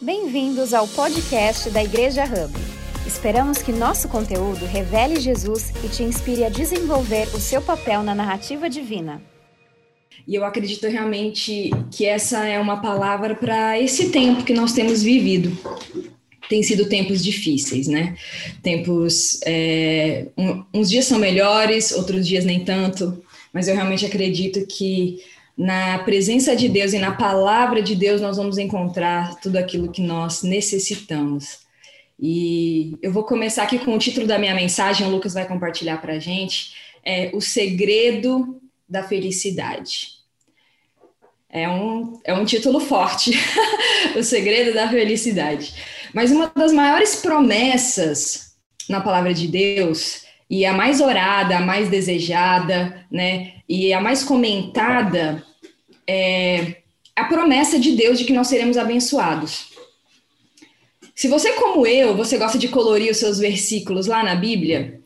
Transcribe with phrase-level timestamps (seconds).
[0.00, 2.54] Bem-vindos ao podcast da Igreja Hub.
[3.04, 8.14] Esperamos que nosso conteúdo revele Jesus e te inspire a desenvolver o seu papel na
[8.14, 9.20] narrativa divina.
[10.24, 15.02] E eu acredito realmente que essa é uma palavra para esse tempo que nós temos
[15.02, 15.50] vivido.
[16.48, 18.16] Tem sido tempos difíceis, né?
[18.62, 19.40] Tempos.
[19.44, 23.20] É, um, uns dias são melhores, outros dias nem tanto,
[23.52, 25.18] mas eu realmente acredito que
[25.58, 30.00] na presença de Deus e na palavra de Deus nós vamos encontrar tudo aquilo que
[30.00, 31.66] nós necessitamos.
[32.20, 36.00] E eu vou começar aqui com o título da minha mensagem, o Lucas vai compartilhar
[36.00, 40.18] para a gente, é O Segredo da Felicidade.
[41.50, 43.32] É um, é um título forte,
[44.16, 45.74] O Segredo da Felicidade.
[46.14, 48.54] Mas uma das maiores promessas
[48.88, 54.24] na palavra de Deus, e a mais orada, a mais desejada, né, e a mais
[54.24, 55.44] comentada,
[56.06, 56.76] é,
[57.14, 59.68] a promessa de Deus de que nós seremos abençoados.
[61.14, 65.00] Se você, como eu, você gosta de colorir os seus versículos lá na Bíblia,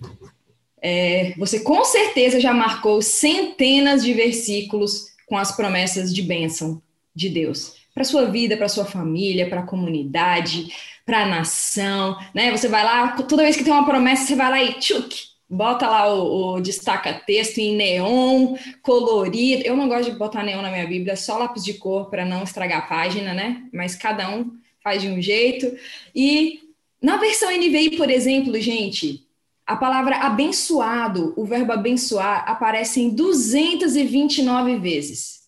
[0.81, 6.83] é, você com certeza já marcou centenas de versículos com as promessas de bênção
[7.15, 10.69] de Deus para sua vida, para sua família, para a comunidade,
[11.05, 12.51] para a nação, né?
[12.51, 15.87] Você vai lá, toda vez que tem uma promessa, você vai lá e tchuk, bota
[15.87, 19.63] lá o, o destaca-texto em neon, colorido.
[19.65, 22.43] Eu não gosto de botar neon na minha Bíblia, só lápis de cor para não
[22.43, 23.63] estragar a página, né?
[23.71, 25.77] Mas cada um faz de um jeito.
[26.15, 26.61] E
[27.03, 29.27] na versão NVI, por exemplo, gente,
[29.67, 35.43] a palavra abençoado, o verbo abençoar, aparece em 229 vezes.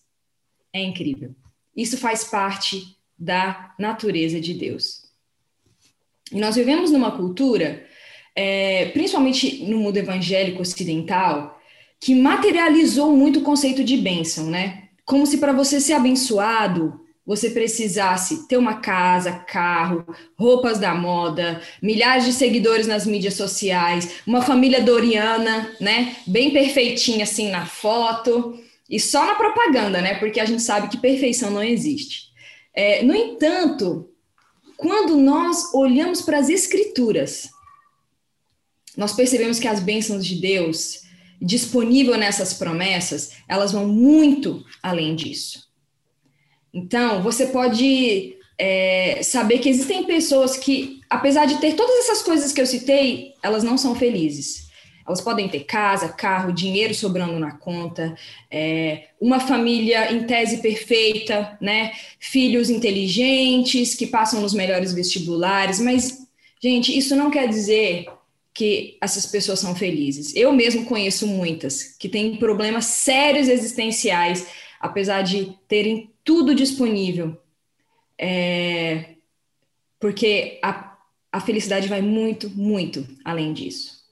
[0.71, 1.33] É incrível.
[1.75, 5.03] Isso faz parte da natureza de Deus.
[6.31, 7.85] E nós vivemos numa cultura
[8.35, 11.59] é, principalmente no mundo evangélico ocidental,
[11.99, 14.83] que materializou muito o conceito de bênção, né?
[15.05, 20.05] Como se para você ser abençoado, você precisasse ter uma casa, carro,
[20.37, 26.15] roupas da moda, milhares de seguidores nas mídias sociais, uma família doriana, né?
[26.27, 28.59] Bem perfeitinha assim na foto,
[28.89, 30.15] e só na propaganda, né?
[30.15, 32.25] Porque a gente sabe que perfeição não existe.
[32.73, 34.09] É, no entanto,
[34.77, 37.49] quando nós olhamos para as escrituras,
[38.97, 41.05] nós percebemos que as bênçãos de Deus
[41.41, 45.65] disponível nessas promessas, elas vão muito além disso.
[46.73, 52.51] Então, você pode é, saber que existem pessoas que, apesar de ter todas essas coisas
[52.51, 54.65] que eu citei, elas não são felizes.
[55.07, 58.15] Elas podem ter casa, carro, dinheiro sobrando na conta,
[58.49, 61.91] é, uma família em tese perfeita, né?
[62.19, 66.27] Filhos inteligentes que passam nos melhores vestibulares, mas,
[66.61, 68.07] gente, isso não quer dizer
[68.55, 70.33] que essas pessoas são felizes.
[70.33, 74.47] Eu mesmo conheço muitas que têm problemas sérios existenciais,
[74.79, 77.37] apesar de terem tudo disponível.
[78.17, 79.15] É,
[79.99, 80.95] porque a,
[81.33, 84.05] a felicidade vai muito, muito além disso.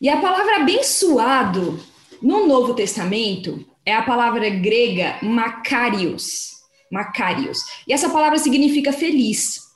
[0.00, 1.78] E a palavra abençoado
[2.20, 6.50] no Novo Testamento é a palavra grega makarios.
[6.90, 7.58] Makarios.
[7.86, 9.67] E essa palavra significa feliz.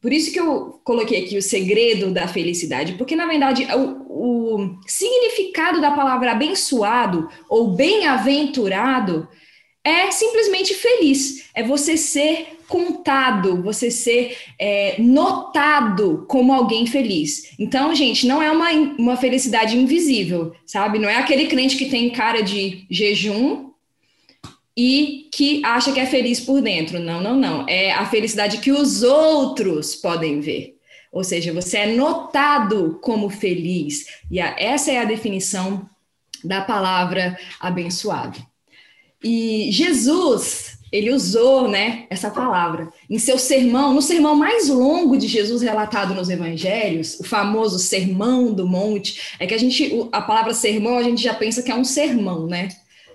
[0.00, 4.80] Por isso que eu coloquei aqui o segredo da felicidade, porque na verdade o, o
[4.86, 9.28] significado da palavra abençoado ou bem-aventurado
[9.82, 17.54] é simplesmente feliz, é você ser contado, você ser é, notado como alguém feliz.
[17.58, 20.98] Então, gente, não é uma, uma felicidade invisível, sabe?
[20.98, 23.67] Não é aquele crente que tem cara de jejum
[24.80, 27.00] e que acha que é feliz por dentro.
[27.00, 27.68] Não, não, não.
[27.68, 30.76] É a felicidade que os outros podem ver.
[31.10, 34.06] Ou seja, você é notado como feliz.
[34.30, 35.90] E a, essa é a definição
[36.44, 38.38] da palavra abençoado.
[39.24, 45.26] E Jesus, ele usou, né, essa palavra em seu sermão, no sermão mais longo de
[45.26, 50.54] Jesus relatado nos evangelhos, o famoso Sermão do Monte, é que a gente a palavra
[50.54, 52.68] sermão a gente já pensa que é um sermão, né?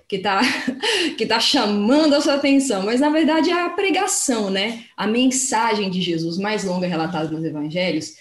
[0.08, 0.40] Que está
[1.16, 4.84] que tá chamando a sua atenção, mas na verdade é a pregação, né?
[4.96, 8.16] A mensagem de Jesus mais longa relatada nos evangelhos,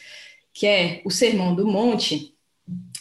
[0.53, 2.33] que é o Sermão do Monte.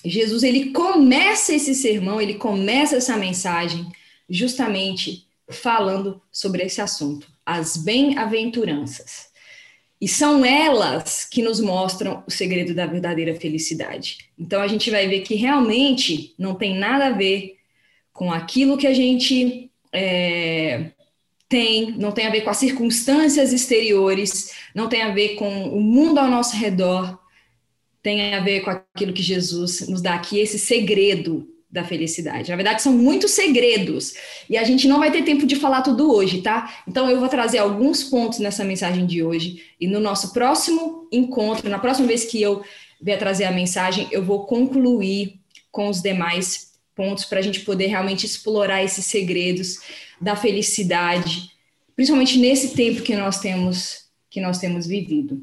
[0.05, 3.87] Jesus ele começa esse sermão, ele começa essa mensagem
[4.29, 9.31] justamente falando sobre esse assunto, as bem-aventuranças.
[10.01, 14.19] E são elas que nos mostram o segredo da verdadeira felicidade.
[14.37, 17.57] Então a gente vai ver que realmente não tem nada a ver
[18.13, 20.91] com aquilo que a gente é,
[21.49, 25.81] tem, não tem a ver com as circunstâncias exteriores, não tem a ver com o
[25.81, 27.19] mundo ao nosso redor,
[28.03, 32.51] tem a ver com aquilo que Jesus nos dá aqui, esse segredo da felicidade.
[32.51, 34.15] Na verdade, são muitos segredos
[34.49, 36.83] e a gente não vai ter tempo de falar tudo hoje, tá?
[36.87, 41.71] Então, eu vou trazer alguns pontos nessa mensagem de hoje e no nosso próximo encontro,
[41.71, 42.63] na próxima vez que eu
[43.01, 47.87] vier trazer a mensagem, eu vou concluir com os demais pontos para a gente poder
[47.87, 49.81] realmente explorar esses segredos
[50.21, 51.51] da felicidade,
[51.97, 55.43] principalmente nesse tempo que nós temos que nós temos vivido.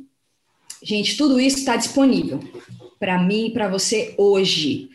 [0.82, 2.40] Gente, tudo isso está disponível
[3.00, 4.90] para mim e para você hoje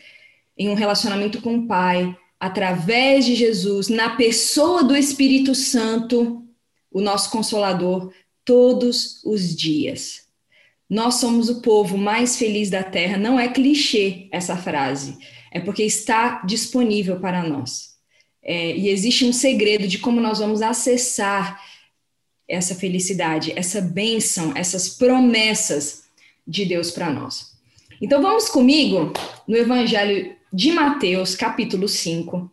[0.57, 6.43] em um relacionamento com o Pai, através de Jesus, na pessoa do Espírito Santo,
[6.91, 8.11] o nosso consolador,
[8.43, 10.25] todos os dias.
[10.89, 13.17] Nós somos o povo mais feliz da terra.
[13.17, 15.17] Não é clichê essa frase,
[15.55, 17.95] é porque está disponível para nós.
[18.43, 21.63] É, e existe um segredo de como nós vamos acessar
[22.45, 26.03] essa felicidade, essa bênção, essas promessas
[26.45, 27.53] de Deus para nós.
[28.01, 29.13] Então vamos comigo
[29.47, 32.51] no Evangelho de Mateus, capítulo 5,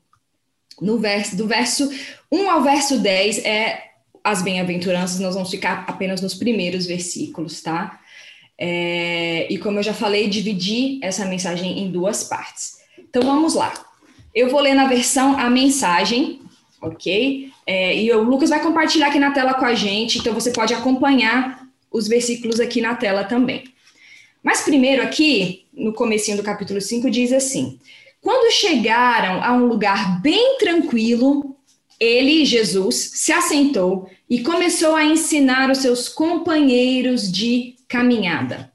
[0.80, 1.90] no verso, do verso
[2.30, 3.82] 1 ao verso 10 é
[4.22, 8.00] as bem-aventuranças, nós vamos ficar apenas nos primeiros versículos, tá?
[8.56, 12.80] É, e como eu já falei, dividi essa mensagem em duas partes.
[13.12, 13.74] Então vamos lá.
[14.34, 16.40] Eu vou ler na versão a mensagem,
[16.80, 17.52] ok?
[17.66, 20.72] É, e o Lucas vai compartilhar aqui na tela com a gente, então você pode
[20.72, 23.64] acompanhar os versículos aqui na tela também.
[24.42, 27.78] Mas primeiro aqui, no comecinho do capítulo 5, diz assim:
[28.18, 31.54] Quando chegaram a um lugar bem tranquilo,
[32.00, 38.72] ele, Jesus, se assentou e começou a ensinar os seus companheiros de caminhada.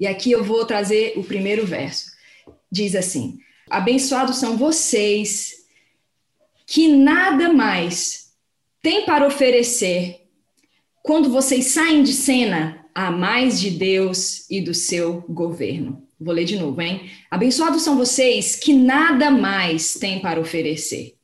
[0.00, 2.13] E aqui eu vou trazer o primeiro verso.
[2.74, 3.38] Diz assim:
[3.70, 5.64] Abençoados são vocês
[6.66, 8.32] que nada mais
[8.82, 10.22] têm para oferecer
[11.00, 16.02] quando vocês saem de cena a mais de Deus e do seu governo.
[16.18, 17.08] Vou ler de novo, hein?
[17.30, 21.14] Abençoados são vocês que nada mais têm para oferecer.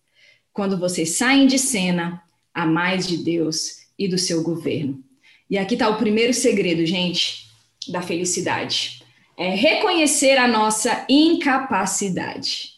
[0.53, 2.23] Quando vocês saem de cena
[2.55, 5.03] a mais de Deus e do seu governo.
[5.51, 7.49] E aqui está o primeiro segredo, gente,
[7.89, 9.00] da felicidade.
[9.41, 12.73] É reconhecer a nossa incapacidade.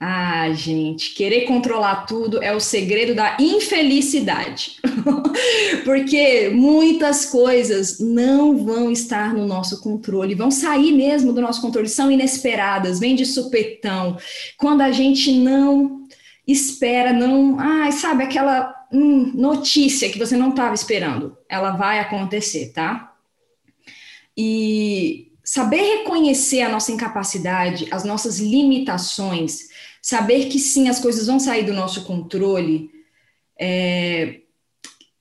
[0.00, 4.76] Ah, gente, querer controlar tudo é o segredo da infelicidade.
[5.84, 11.90] Porque muitas coisas não vão estar no nosso controle, vão sair mesmo do nosso controle,
[11.90, 14.16] são inesperadas, vêm de supetão.
[14.56, 16.08] Quando a gente não
[16.48, 22.72] espera, não, ah, sabe aquela hum, notícia que você não estava esperando, ela vai acontecer,
[22.72, 23.12] tá?
[24.34, 29.68] E saber reconhecer a nossa incapacidade, as nossas limitações,
[30.02, 32.90] saber que sim, as coisas vão sair do nosso controle,
[33.58, 34.40] é,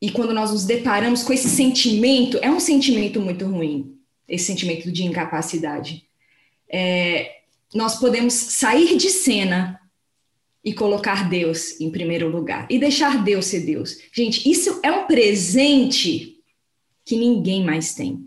[0.02, 3.96] e quando nós nos deparamos com esse sentimento, é um sentimento muito ruim,
[4.28, 6.04] esse sentimento de incapacidade.
[6.68, 7.42] É,
[7.74, 9.80] nós podemos sair de cena
[10.64, 14.00] e colocar Deus em primeiro lugar e deixar Deus ser Deus.
[14.12, 16.40] Gente, isso é um presente
[17.06, 18.25] que ninguém mais tem.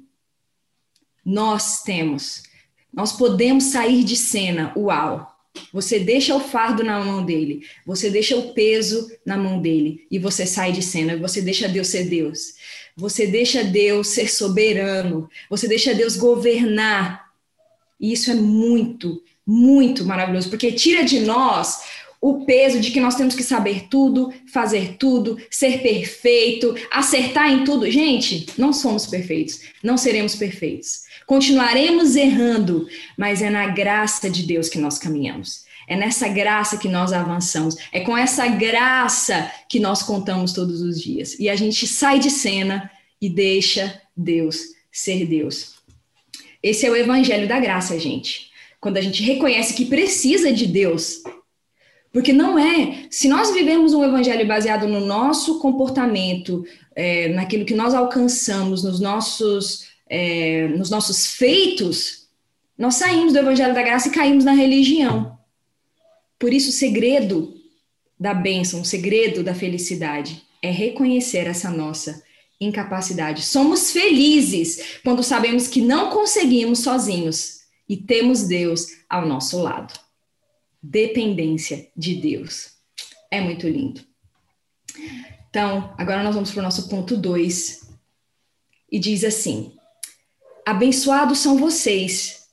[1.28, 2.42] Nós temos.
[2.90, 4.72] Nós podemos sair de cena.
[4.74, 5.30] Uau!
[5.74, 10.18] Você deixa o fardo na mão dele, você deixa o peso na mão dele e
[10.18, 11.18] você sai de cena.
[11.18, 12.54] Você deixa Deus ser Deus.
[12.96, 15.28] Você deixa Deus ser soberano.
[15.50, 17.28] Você deixa Deus governar.
[18.00, 21.82] E isso é muito, muito maravilhoso, porque tira de nós
[22.20, 27.64] o peso de que nós temos que saber tudo, fazer tudo, ser perfeito, acertar em
[27.64, 27.90] tudo.
[27.90, 31.02] Gente, não somos perfeitos, não seremos perfeitos.
[31.26, 35.66] Continuaremos errando, mas é na graça de Deus que nós caminhamos.
[35.86, 37.76] É nessa graça que nós avançamos.
[37.92, 41.38] É com essa graça que nós contamos todos os dias.
[41.38, 42.90] E a gente sai de cena
[43.20, 44.60] e deixa Deus
[44.92, 45.76] ser Deus.
[46.62, 48.50] Esse é o evangelho da graça, gente.
[48.80, 51.22] Quando a gente reconhece que precisa de Deus.
[52.12, 53.06] Porque não é.
[53.10, 58.98] Se nós vivemos um evangelho baseado no nosso comportamento, é, naquilo que nós alcançamos, nos
[58.98, 62.28] nossos é, nos nossos feitos,
[62.76, 65.38] nós saímos do Evangelho da Graça e caímos na religião.
[66.38, 67.54] Por isso, o segredo
[68.18, 72.22] da bênção, o segredo da felicidade é reconhecer essa nossa
[72.60, 73.42] incapacidade.
[73.42, 79.92] Somos felizes quando sabemos que não conseguimos sozinhos e temos Deus ao nosso lado.
[80.90, 82.70] Dependência de Deus.
[83.30, 84.00] É muito lindo.
[85.50, 87.90] Então, agora nós vamos para o nosso ponto 2.
[88.90, 89.76] E diz assim:
[90.64, 92.48] Abençoados são vocês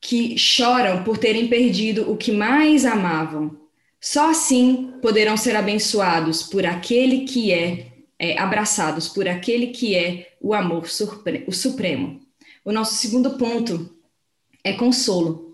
[0.00, 3.56] que choram por terem perdido o que mais amavam.
[4.00, 10.34] Só assim poderão ser abençoados por aquele que é, é abraçados por aquele que é
[10.40, 12.20] o amor supremo.
[12.64, 13.96] O nosso segundo ponto
[14.64, 15.51] é consolo.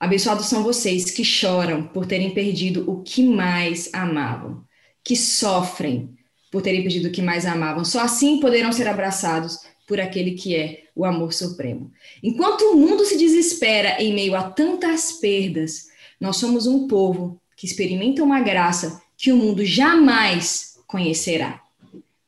[0.00, 4.64] Abençoados são vocês que choram por terem perdido o que mais amavam,
[5.04, 6.16] que sofrem
[6.50, 7.84] por terem perdido o que mais amavam.
[7.84, 11.92] Só assim poderão ser abraçados por aquele que é o amor supremo.
[12.22, 17.66] Enquanto o mundo se desespera em meio a tantas perdas, nós somos um povo que
[17.66, 21.60] experimenta uma graça que o mundo jamais conhecerá.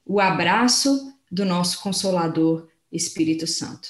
[0.04, 3.88] O abraço do nosso Consolador Espírito Santo.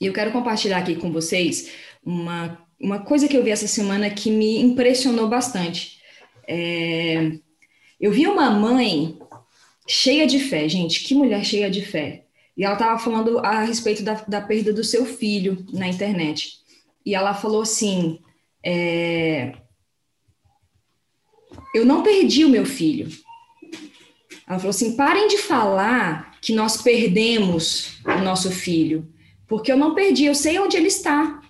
[0.00, 1.70] E eu quero compartilhar aqui com vocês
[2.06, 5.98] uma, uma coisa que eu vi essa semana que me impressionou bastante.
[6.46, 7.32] É,
[8.00, 9.18] eu vi uma mãe
[9.88, 12.24] cheia de fé, gente, que mulher cheia de fé.
[12.56, 16.58] E ela estava falando a respeito da, da perda do seu filho na internet.
[17.04, 18.20] E ela falou assim:
[18.64, 19.52] é,
[21.74, 23.08] Eu não perdi o meu filho.
[24.48, 29.12] Ela falou assim: parem de falar que nós perdemos o nosso filho,
[29.46, 31.42] porque eu não perdi, eu sei onde ele está.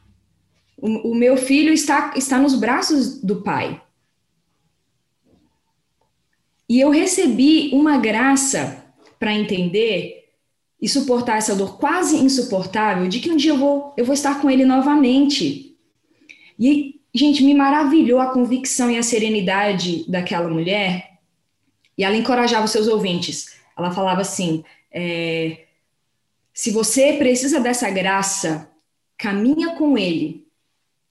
[0.77, 3.81] O, o meu filho está, está nos braços do pai.
[6.69, 8.85] E eu recebi uma graça
[9.19, 10.25] para entender
[10.81, 14.41] e suportar essa dor quase insuportável de que um dia eu vou, eu vou estar
[14.41, 15.77] com ele novamente.
[16.59, 21.19] E, gente, me maravilhou a convicção e a serenidade daquela mulher.
[21.97, 23.57] E ela encorajava os seus ouvintes.
[23.77, 25.65] Ela falava assim: é,
[26.53, 28.71] se você precisa dessa graça,
[29.17, 30.46] caminha com ele,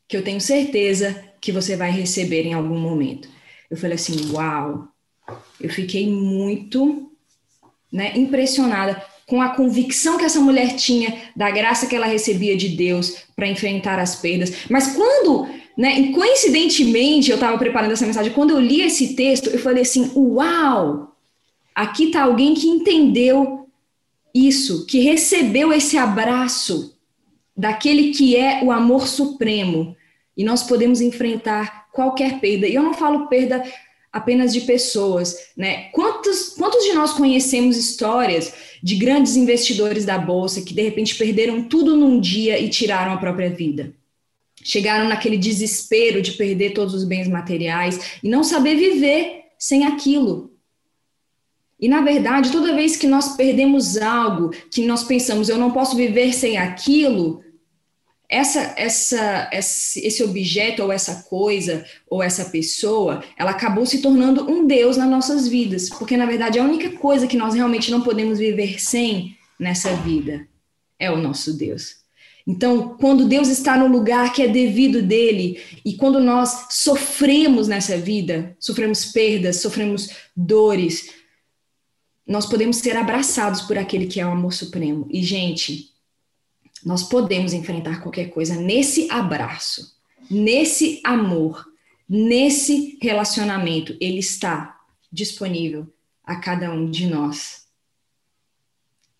[0.07, 3.27] que eu tenho certeza que você vai receber em algum momento.
[3.69, 4.87] Eu falei assim: uau!
[5.59, 7.11] Eu fiquei muito
[7.91, 12.69] né, impressionada com a convicção que essa mulher tinha da graça que ela recebia de
[12.69, 14.53] Deus para enfrentar as perdas.
[14.69, 19.59] Mas quando, né, coincidentemente, eu estava preparando essa mensagem, quando eu li esse texto, eu
[19.59, 21.11] falei assim: uau!
[21.73, 23.67] Aqui está alguém que entendeu
[24.33, 26.94] isso, que recebeu esse abraço
[27.55, 29.95] daquele que é o amor supremo.
[30.35, 32.67] E nós podemos enfrentar qualquer perda.
[32.67, 33.63] E eu não falo perda
[34.11, 35.89] apenas de pessoas, né?
[35.91, 41.63] Quantos, quantos de nós conhecemos histórias de grandes investidores da bolsa que de repente perderam
[41.63, 43.93] tudo num dia e tiraram a própria vida?
[44.63, 50.53] Chegaram naquele desespero de perder todos os bens materiais e não saber viver sem aquilo.
[51.77, 55.95] E na verdade, toda vez que nós perdemos algo, que nós pensamos eu não posso
[55.95, 57.43] viver sem aquilo,
[58.29, 64.65] essa, essa, esse objeto ou essa coisa ou essa pessoa, ela acabou se tornando um
[64.65, 68.39] Deus nas nossas vidas, porque na verdade a única coisa que nós realmente não podemos
[68.39, 70.47] viver sem nessa vida
[70.99, 72.03] é o nosso Deus.
[72.47, 77.97] Então, quando Deus está no lugar que é devido dele e quando nós sofremos nessa
[77.97, 81.09] vida, sofremos perdas, sofremos dores,
[82.27, 85.07] nós podemos ser abraçados por aquele que é o amor supremo.
[85.09, 85.94] E gente,
[86.85, 89.97] nós podemos enfrentar qualquer coisa nesse abraço,
[90.29, 91.65] nesse amor,
[92.07, 93.97] nesse relacionamento.
[93.99, 94.79] Ele está
[95.11, 95.91] disponível
[96.23, 97.65] a cada um de nós.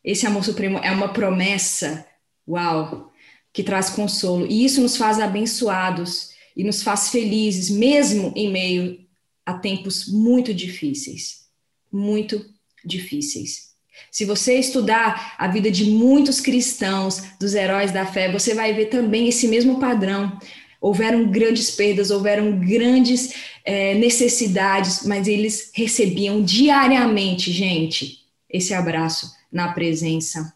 [0.04, 2.06] Esse amor supremo é uma promessa,
[2.48, 3.12] uau,
[3.52, 4.46] que traz consolo.
[4.46, 9.04] E isso nos faz abençoados e nos faz felizes, mesmo em meio
[9.44, 11.48] a tempos muito difíceis.
[11.92, 12.46] Muito
[12.86, 13.75] difíceis.
[14.12, 18.86] Se você estudar a vida de muitos cristãos, dos heróis da fé, você vai ver
[18.86, 20.40] também esse mesmo padrão.
[20.80, 23.34] Houveram grandes perdas, houveram grandes
[23.64, 30.54] é, necessidades, mas eles recebiam diariamente, gente, esse abraço na presença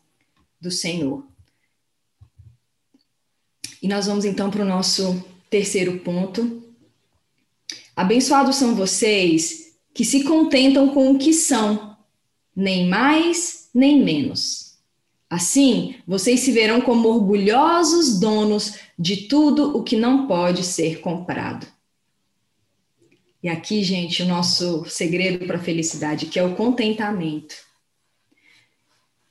[0.61, 1.25] do Senhor.
[3.81, 6.63] E nós vamos então para o nosso terceiro ponto.
[7.95, 11.88] Abençoados são vocês que se contentam com o que são
[12.55, 14.77] nem mais nem menos.
[15.29, 21.67] Assim, vocês se verão como orgulhosos donos de tudo o que não pode ser comprado.
[23.41, 27.55] E aqui, gente, o nosso segredo para a felicidade, que é o contentamento.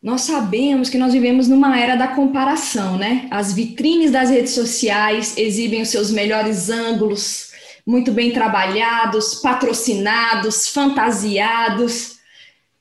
[0.00, 3.26] Nós sabemos que nós vivemos numa era da comparação, né?
[3.30, 7.50] As vitrines das redes sociais exibem os seus melhores ângulos,
[7.84, 12.17] muito bem trabalhados, patrocinados, fantasiados.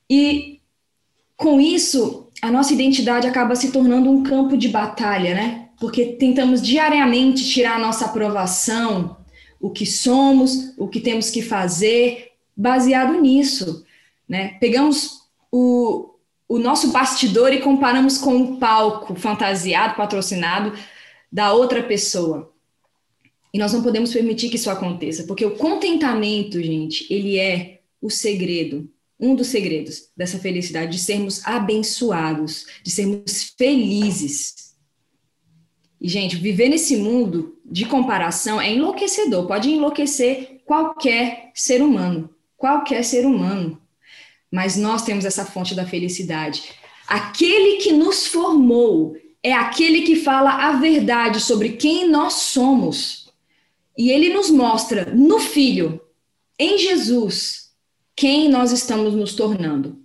[0.09, 0.61] E
[1.35, 5.69] com isso, a nossa identidade acaba se tornando um campo de batalha, né?
[5.79, 9.17] Porque tentamos diariamente tirar a nossa aprovação,
[9.59, 13.85] o que somos, o que temos que fazer, baseado nisso,
[14.27, 14.57] né?
[14.59, 15.21] Pegamos
[15.51, 16.15] o,
[16.47, 20.73] o nosso bastidor e comparamos com o palco fantasiado, patrocinado
[21.31, 22.51] da outra pessoa.
[23.53, 28.09] E nós não podemos permitir que isso aconteça, porque o contentamento, gente, ele é o
[28.09, 34.75] segredo um dos segredos dessa felicidade, de sermos abençoados, de sermos felizes.
[35.99, 43.03] E, gente, viver nesse mundo de comparação é enlouquecedor, pode enlouquecer qualquer ser humano, qualquer
[43.03, 43.81] ser humano.
[44.51, 46.71] Mas nós temos essa fonte da felicidade.
[47.07, 53.31] Aquele que nos formou é aquele que fala a verdade sobre quem nós somos.
[53.97, 55.99] E ele nos mostra no Filho,
[56.59, 57.66] em Jesus,
[58.17, 60.01] quem nós estamos nos tornando.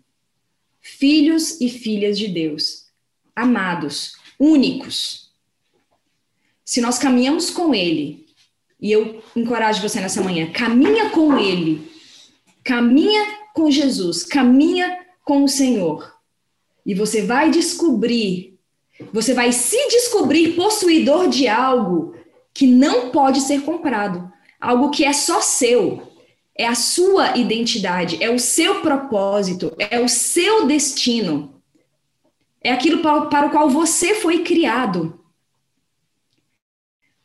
[0.82, 2.88] Filhos e filhas de Deus,
[3.34, 5.32] amados, únicos.
[6.62, 8.26] Se nós caminhamos com Ele,
[8.78, 11.90] e eu encorajo você nessa manhã, caminha com Ele,
[12.62, 16.14] caminha com Jesus, caminha com o Senhor,
[16.84, 18.58] e você vai descobrir,
[19.10, 22.14] você vai se descobrir possuidor de algo
[22.52, 26.11] que não pode ser comprado, algo que é só seu,
[26.54, 31.62] é a sua identidade, é o seu propósito, é o seu destino.
[32.60, 35.18] É aquilo para, o qual você foi criado.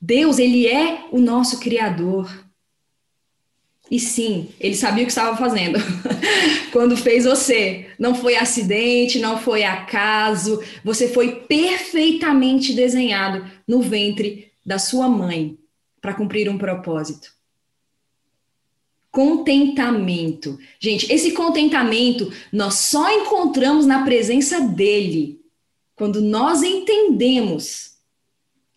[0.02, 2.46] Deus, ele é o nosso criador.
[3.90, 5.80] E sim, ele sabia o que estava fazendo
[6.72, 7.88] quando fez você.
[8.00, 15.58] Não foi acidente, não foi acaso, você foi perfeitamente desenhado no ventre da sua mãe
[16.02, 17.37] para cumprir um propósito.
[19.18, 20.60] Contentamento.
[20.80, 25.42] Gente, esse contentamento nós só encontramos na presença dele
[25.96, 27.94] quando nós entendemos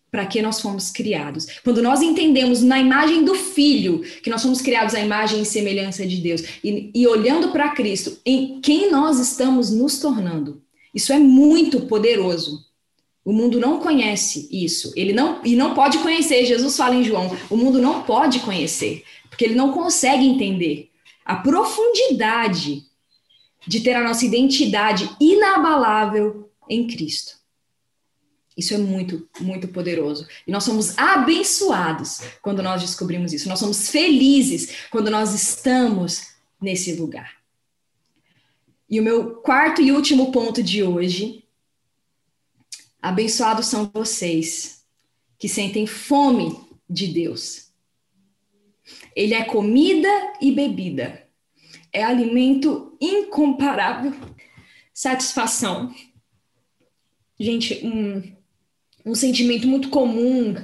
[0.09, 1.45] para que nós fomos criados.
[1.63, 6.07] Quando nós entendemos na imagem do Filho que nós somos criados à imagem e semelhança
[6.07, 10.59] de Deus e, e olhando para Cristo, em quem nós estamos nos tornando.
[10.91, 12.65] Isso é muito poderoso.
[13.23, 14.91] O mundo não conhece isso.
[14.95, 16.45] Ele não e não pode conhecer.
[16.45, 20.89] Jesus fala em João: o mundo não pode conhecer, porque ele não consegue entender
[21.23, 22.83] a profundidade
[23.67, 27.39] de ter a nossa identidade inabalável em Cristo.
[28.57, 30.27] Isso é muito, muito poderoso.
[30.45, 33.47] E nós somos abençoados quando nós descobrimos isso.
[33.47, 37.37] Nós somos felizes quando nós estamos nesse lugar.
[38.89, 41.45] E o meu quarto e último ponto de hoje.
[43.01, 44.85] Abençoados são vocês
[45.39, 46.55] que sentem fome
[46.87, 47.71] de Deus.
[49.15, 50.07] Ele é comida
[50.39, 51.27] e bebida.
[51.91, 54.13] É alimento incomparável.
[54.93, 55.93] Satisfação.
[57.39, 58.21] Gente, um,
[59.03, 60.55] um sentimento muito comum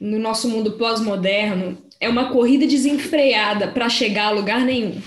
[0.00, 5.00] no nosso mundo pós-moderno é uma corrida desenfreada para chegar a lugar nenhum.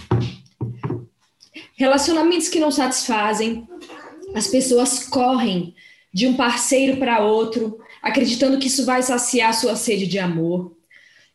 [1.76, 3.68] Relacionamentos que não satisfazem,
[4.36, 5.74] as pessoas correm
[6.14, 10.78] de um parceiro para outro, acreditando que isso vai saciar sua sede de amor.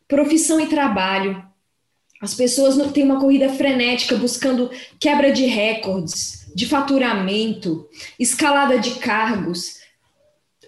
[0.07, 1.43] Profissão e trabalho.
[2.21, 7.87] As pessoas têm uma corrida frenética buscando quebra de recordes, de faturamento,
[8.17, 9.79] escalada de cargos,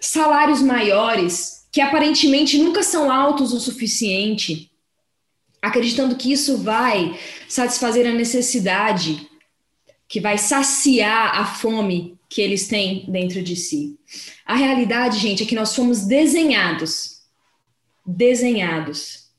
[0.00, 4.70] salários maiores que aparentemente nunca são altos o suficiente,
[5.60, 9.26] acreditando que isso vai satisfazer a necessidade,
[10.06, 13.98] que vai saciar a fome que eles têm dentro de si.
[14.46, 17.20] A realidade, gente, é que nós fomos desenhados,
[18.06, 19.30] desenhados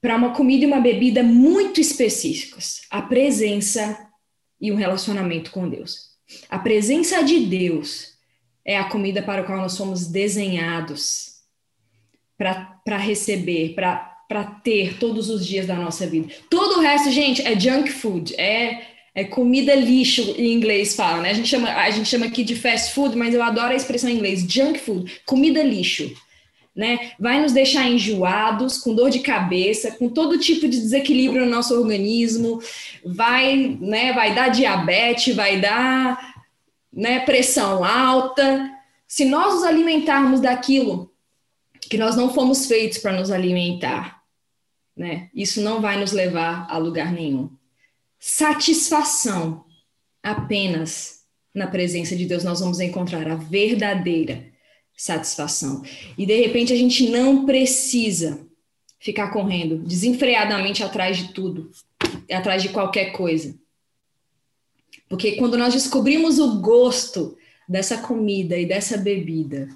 [0.00, 3.96] para uma comida e uma bebida muito específicas, a presença
[4.60, 6.10] e um relacionamento com Deus.
[6.48, 8.14] A presença de Deus
[8.64, 11.36] é a comida para a qual nós somos desenhados
[12.36, 16.34] para receber, para ter todos os dias da nossa vida.
[16.50, 21.30] Todo o resto, gente, é junk food, é, é comida lixo, em inglês fala, né?
[21.30, 24.08] A gente, chama, a gente chama aqui de fast food, mas eu adoro a expressão
[24.08, 26.14] em inglês, junk food, comida lixo.
[26.74, 27.12] Né?
[27.20, 31.74] Vai nos deixar enjoados, com dor de cabeça, com todo tipo de desequilíbrio no nosso
[31.74, 32.62] organismo,
[33.04, 36.34] vai, né, vai dar diabetes, vai dar
[36.90, 38.70] né, pressão alta.
[39.06, 41.12] Se nós nos alimentarmos daquilo
[41.90, 44.22] que nós não fomos feitos para nos alimentar,
[44.96, 47.50] né, isso não vai nos levar a lugar nenhum.
[48.24, 49.64] Satisfação
[50.22, 54.46] apenas na presença de Deus nós vamos encontrar a verdadeira
[54.96, 55.82] satisfação.
[56.16, 58.46] E de repente a gente não precisa
[59.00, 61.72] ficar correndo desenfreadamente atrás de tudo,
[62.30, 63.58] atrás de qualquer coisa.
[65.08, 67.36] Porque quando nós descobrimos o gosto
[67.68, 69.68] dessa comida e dessa bebida,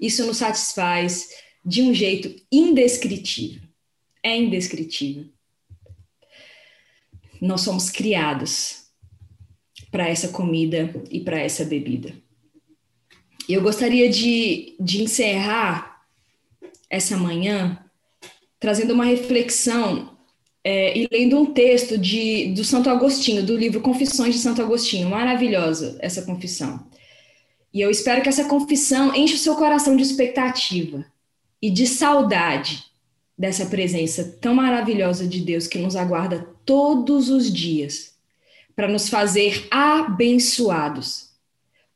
[0.00, 1.28] isso nos satisfaz
[1.62, 3.68] de um jeito indescritível.
[4.22, 5.26] É indescritível.
[7.40, 8.84] Nós somos criados
[9.90, 12.12] para essa comida e para essa bebida.
[13.48, 16.02] Eu gostaria de, de encerrar
[16.90, 17.78] essa manhã
[18.60, 20.18] trazendo uma reflexão
[20.64, 25.08] é, e lendo um texto de, do Santo Agostinho, do livro Confissões de Santo Agostinho,
[25.08, 26.86] maravilhosa essa confissão.
[27.72, 31.06] E eu espero que essa confissão enche o seu coração de expectativa
[31.62, 32.84] e de saudade
[33.38, 38.14] dessa presença tão maravilhosa de Deus que nos aguarda todos os dias
[38.74, 41.30] para nos fazer abençoados,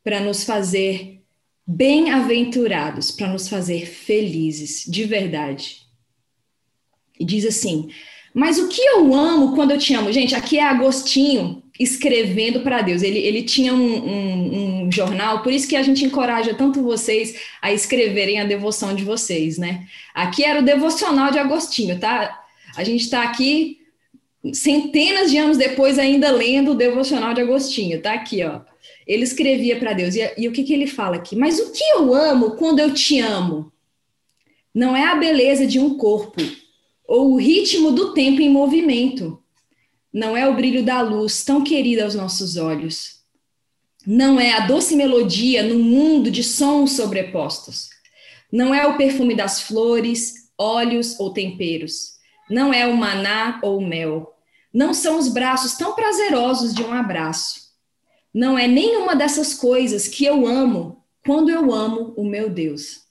[0.04, 1.20] para nos fazer
[1.66, 5.82] bem-aventurados, para nos fazer felizes, de verdade.
[7.18, 7.90] E diz assim:
[8.32, 10.12] Mas o que eu amo quando eu te amo?
[10.12, 13.02] Gente, aqui é Agostinho escrevendo para Deus.
[13.02, 17.40] Ele, ele tinha um, um, um, jornal, por isso que a gente encoraja tanto vocês
[17.60, 19.86] a escreverem a devoção de vocês, né?
[20.14, 22.40] Aqui era o devocional de Agostinho, tá?
[22.76, 23.78] A gente está aqui
[24.52, 28.60] centenas de anos depois ainda lendo o devocional de Agostinho, tá aqui, ó.
[29.06, 31.34] Ele escrevia para Deus, e, e o que, que ele fala aqui?
[31.36, 33.72] Mas o que eu amo quando eu te amo?
[34.74, 36.40] Não é a beleza de um corpo,
[37.06, 39.41] ou o ritmo do tempo em movimento.
[40.12, 43.22] Não é o brilho da luz tão querida aos nossos olhos.
[44.06, 47.88] Não é a doce melodia num mundo de sons sobrepostos.
[48.50, 52.12] Não é o perfume das flores, óleos ou temperos.
[52.50, 54.34] Não é o maná ou o mel.
[54.74, 57.72] Não são os braços tão prazerosos de um abraço.
[58.34, 63.02] Não é nenhuma dessas coisas que eu amo quando eu amo o meu Deus.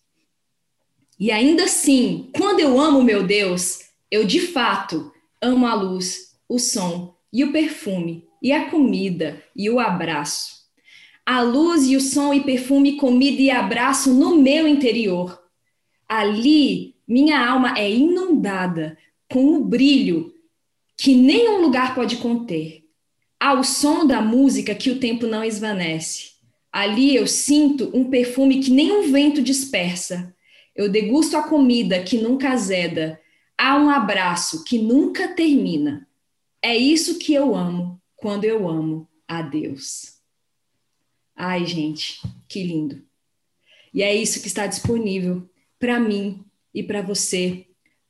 [1.19, 5.11] E ainda assim, quando eu amo o meu Deus, eu de fato
[5.41, 10.65] amo a luz, o som e o perfume, e a comida e o abraço.
[11.25, 15.41] A luz e o som e perfume, comida e abraço no meu interior.
[16.09, 18.97] Ali, minha alma é inundada
[19.29, 20.33] com o brilho
[20.97, 22.83] que nenhum lugar pode conter.
[23.39, 26.31] Ao som da música que o tempo não esvanece.
[26.69, 30.35] Ali eu sinto um perfume que nenhum vento dispersa.
[30.75, 33.17] Eu degusto a comida que nunca azeda
[33.57, 36.10] há um abraço que nunca termina.
[36.61, 40.19] É isso que eu amo quando eu amo a Deus.
[41.35, 43.03] Ai, gente, que lindo.
[43.93, 47.65] E é isso que está disponível para mim e para você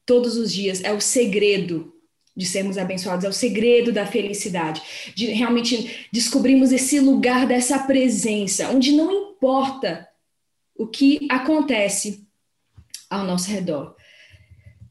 [0.05, 0.83] todos os dias.
[0.83, 1.93] É o segredo
[2.35, 4.81] de sermos abençoados, é o segredo da felicidade,
[5.15, 10.07] de realmente descobrirmos esse lugar dessa presença, onde não importa
[10.75, 12.25] o que acontece
[13.09, 13.95] ao nosso redor,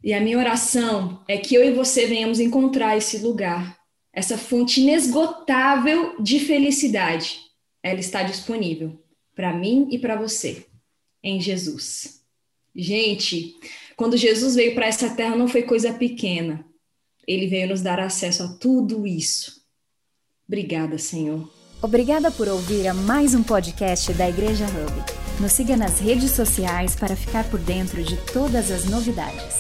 [0.03, 3.79] e a minha oração é que eu e você venhamos encontrar esse lugar,
[4.13, 7.39] essa fonte inesgotável de felicidade.
[7.83, 8.99] Ela está disponível
[9.35, 10.67] para mim e para você,
[11.23, 12.23] em Jesus.
[12.75, 13.55] Gente,
[13.97, 16.65] quando Jesus veio para essa terra não foi coisa pequena.
[17.27, 19.61] Ele veio nos dar acesso a tudo isso.
[20.49, 21.49] Obrigada, Senhor.
[21.83, 25.41] Obrigada por ouvir a mais um podcast da Igreja Hub.
[25.41, 29.60] Nos siga nas redes sociais para ficar por dentro de todas as novidades.